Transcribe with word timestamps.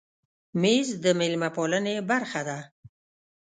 مېز 0.61 0.87
د 1.03 1.05
مېلمه 1.19 1.49
پالنې 1.55 1.95
برخه 2.09 2.41
ده. 2.47 2.59